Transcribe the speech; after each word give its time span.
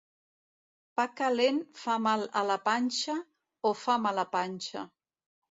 Pa 0.99 1.03
calent 1.19 1.59
fa 1.81 1.97
mal 2.07 2.25
a 2.41 2.43
la 2.53 2.57
panxa 2.69 3.19
o 3.71 3.75
fa 3.83 3.99
mala 4.09 4.27
panxa. 4.35 4.87